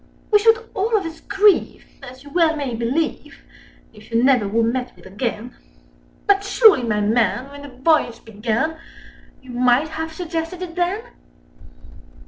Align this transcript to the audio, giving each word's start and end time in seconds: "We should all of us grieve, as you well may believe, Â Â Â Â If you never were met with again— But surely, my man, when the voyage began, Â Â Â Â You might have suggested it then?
"We 0.31 0.39
should 0.39 0.67
all 0.73 0.97
of 0.97 1.05
us 1.05 1.21
grieve, 1.21 1.85
as 2.01 2.23
you 2.23 2.31
well 2.31 2.55
may 2.55 2.73
believe, 2.73 3.19
Â 3.19 3.21
Â 3.21 3.27
Â 3.27 3.29
Â 3.29 3.37
If 4.01 4.09
you 4.11 4.23
never 4.23 4.47
were 4.47 4.63
met 4.63 4.95
with 4.95 5.05
again— 5.05 5.53
But 6.25 6.43
surely, 6.43 6.81
my 6.81 7.01
man, 7.01 7.51
when 7.51 7.61
the 7.61 7.69
voyage 7.69 8.25
began, 8.25 8.71
Â 8.71 8.73
Â 8.73 8.73
Â 8.73 8.77
Â 8.77 8.77
You 9.43 9.49
might 9.51 9.89
have 9.89 10.11
suggested 10.11 10.63
it 10.63 10.73
then? 10.75 11.03